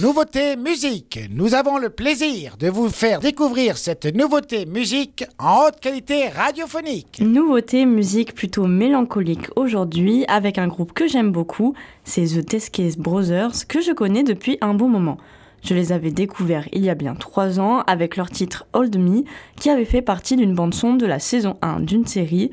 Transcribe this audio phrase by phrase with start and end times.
[0.00, 1.20] Nouveauté musique.
[1.30, 7.20] Nous avons le plaisir de vous faire découvrir cette nouveauté musique en haute qualité radiophonique.
[7.20, 13.66] Nouveauté musique plutôt mélancolique aujourd'hui avec un groupe que j'aime beaucoup, c'est The Teskes Brothers
[13.68, 15.18] que je connais depuis un bon moment.
[15.62, 19.24] Je les avais découverts il y a bien trois ans avec leur titre Hold Me
[19.56, 22.50] qui avait fait partie d'une bande-son de la saison 1 d'une série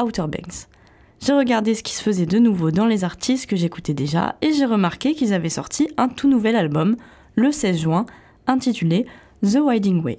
[0.00, 0.68] Outer Banks.
[1.24, 4.52] J'ai regardé ce qui se faisait de nouveau dans les artistes que j'écoutais déjà et
[4.52, 6.96] j'ai remarqué qu'ils avaient sorti un tout nouvel album
[7.34, 8.04] le 16 juin
[8.46, 9.06] intitulé
[9.42, 10.18] The Winding Way.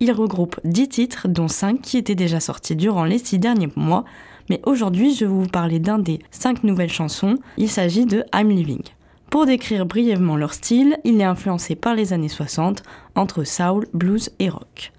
[0.00, 4.04] Il regroupe 10 titres dont 5 qui étaient déjà sortis durant les 6 derniers mois,
[4.50, 8.50] mais aujourd'hui je vais vous parler d'un des 5 nouvelles chansons, il s'agit de I'm
[8.50, 8.82] Living.
[9.30, 12.82] Pour décrire brièvement leur style, il est influencé par les années 60
[13.14, 14.92] entre soul, blues et rock.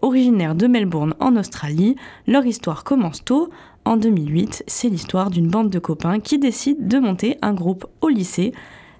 [0.00, 1.96] Originaire de Melbourne en Australie,
[2.28, 3.50] leur histoire commence tôt
[3.84, 8.08] en 2008, c'est l'histoire d'une bande de copains qui décident de monter un groupe au
[8.08, 8.52] lycée,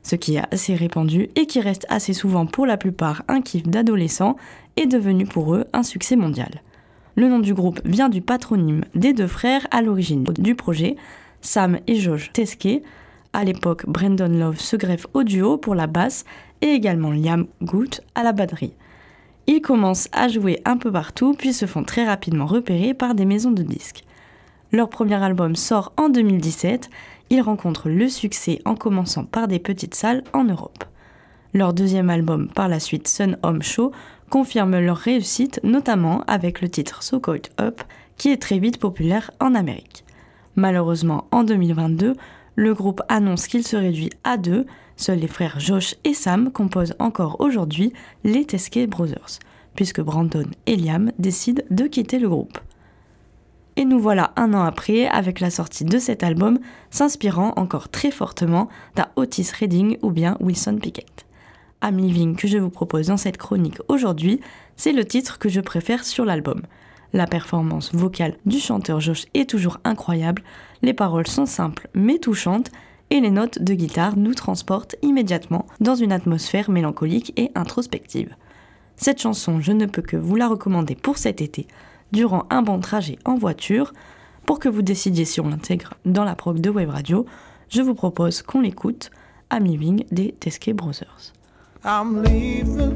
[0.03, 3.63] ce qui est assez répandu et qui reste assez souvent pour la plupart un kiff
[3.65, 4.37] d'adolescents,
[4.77, 6.63] est devenu pour eux un succès mondial.
[7.15, 10.97] Le nom du groupe vient du patronyme des deux frères à l'origine du projet,
[11.43, 12.83] Sam et Josh Teske.
[13.33, 16.25] À l'époque, Brandon Love se greffe au duo pour la basse
[16.61, 18.73] et également Liam Goot à la batterie.
[19.49, 23.25] Ils commencent à jouer un peu partout puis se font très rapidement repérer par des
[23.25, 24.05] maisons de disques.
[24.73, 26.91] Leur premier album sort en 2017.
[27.31, 30.85] Ils rencontrent le succès en commençant par des petites salles en Europe.
[31.55, 33.91] Leur deuxième album, par la suite Sun Home Show,
[34.29, 37.81] confirme leur réussite, notamment avec le titre So Called Up,
[38.19, 40.05] qui est très vite populaire en Amérique.
[40.57, 42.15] Malheureusement, en 2022,
[42.55, 44.67] le groupe annonce qu'il se réduit à deux.
[44.99, 47.93] Seuls les frères Josh et Sam composent encore aujourd'hui
[48.25, 49.39] les Teskey Brothers,
[49.77, 52.59] puisque Brandon et Liam décident de quitter le groupe.
[53.77, 56.59] Et nous voilà un an après avec la sortie de cet album,
[56.91, 61.27] s'inspirant encore très fortement d'un Otis Redding ou bien Wilson Pickett.
[61.81, 64.41] I'm Living que je vous propose dans cette chronique aujourd'hui,
[64.75, 66.63] c'est le titre que je préfère sur l'album.
[67.13, 70.43] La performance vocale du chanteur Josh est toujours incroyable,
[70.83, 72.73] les paroles sont simples mais touchantes,
[73.11, 78.35] et les notes de guitare nous transportent immédiatement dans une atmosphère mélancolique et introspective.
[78.97, 81.67] Cette chanson, je ne peux que vous la recommander pour cet été,
[82.13, 83.93] durant un bon trajet en voiture.
[84.47, 87.27] Pour que vous décidiez si on l'intègre dans la prog de Web Radio,
[87.69, 89.11] je vous propose qu'on l'écoute
[89.51, 91.33] à Living des Teskey Brothers.
[91.85, 92.95] I'm leaving.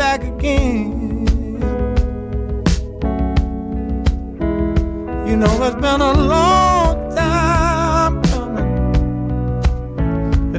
[0.00, 0.99] Back again.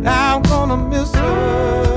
[0.05, 1.90] I'm gonna miss her.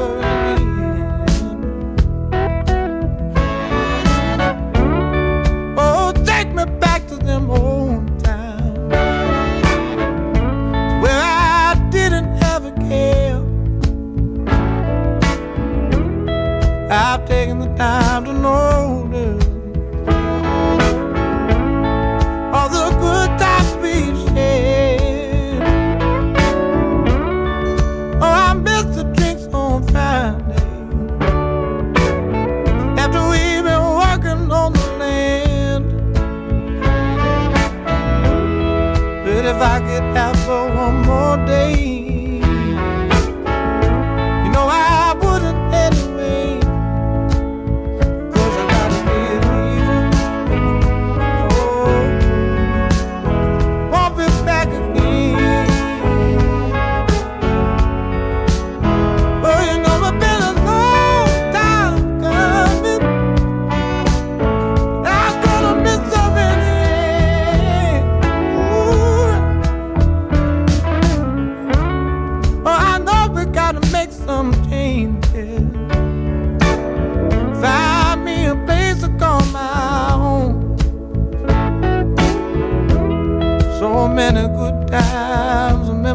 [39.74, 40.13] pocket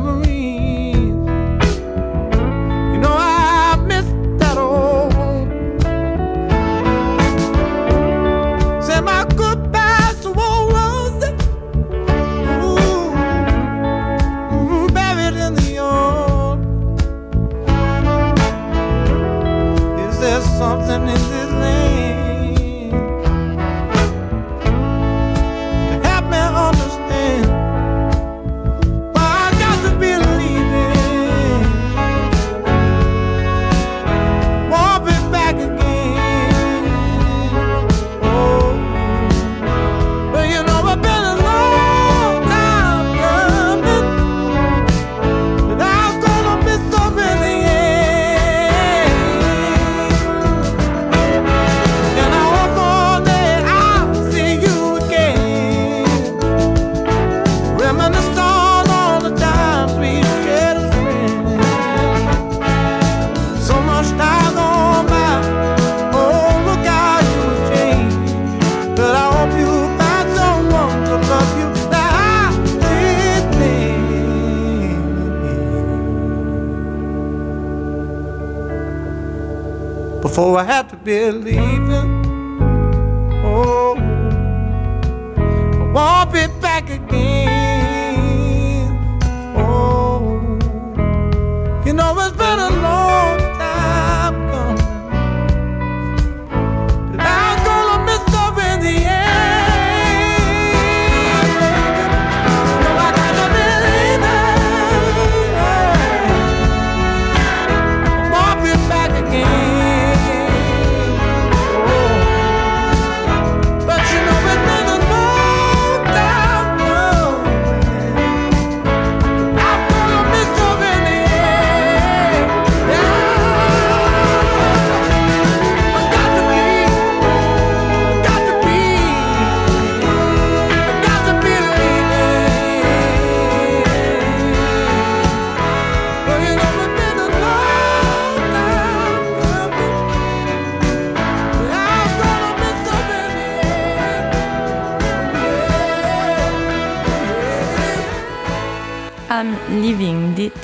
[0.06, 0.29] to be
[80.39, 82.09] before I had to be leaving.
[83.44, 83.97] Oh,
[85.81, 88.07] I won't be back again.
[89.57, 90.21] Oh,
[91.86, 94.77] you know it's been a long time coming.
[97.12, 99.50] But I'm gonna miss her in the end.
[102.83, 102.91] No,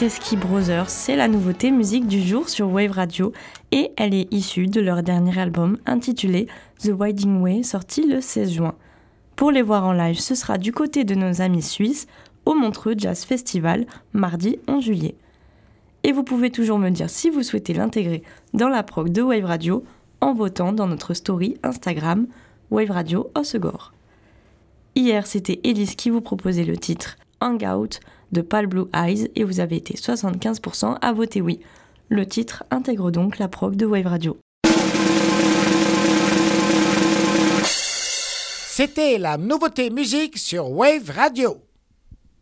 [0.06, 3.34] Teskey Brothers, c'est la nouveauté musique du jour sur Wave Radio
[3.72, 6.46] et elle est issue de leur dernier album intitulé
[6.78, 8.75] The Winding Way sorti le 16 juin.
[9.36, 12.06] Pour les voir en live, ce sera du côté de nos amis suisses
[12.46, 15.16] au Montreux Jazz Festival mardi 11 juillet.
[16.04, 18.22] Et vous pouvez toujours me dire si vous souhaitez l'intégrer
[18.54, 19.84] dans la prog de Wave Radio
[20.22, 22.28] en votant dans notre story Instagram
[22.69, 23.92] Wave Radio Osegor.
[24.94, 28.00] Hier, c'était Elise qui vous proposait le titre Hangout
[28.31, 31.60] de Pale Blue Eyes et vous avez été 75% à voter oui.
[32.10, 34.38] Le titre intègre donc la prog de Wave Radio.
[38.77, 41.65] C'était la nouveauté musique sur Wave Radio.